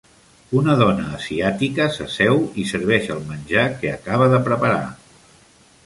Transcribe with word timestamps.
Una 0.59 0.73
dona 0.79 1.03
asiàtica 1.17 1.87
s'asseu 1.97 2.41
i 2.63 2.65
serveix 2.73 3.13
el 3.17 3.23
menjar 3.29 3.67
que 3.83 3.93
acaba 4.01 4.33
de 4.35 4.45
preparar. 4.49 4.85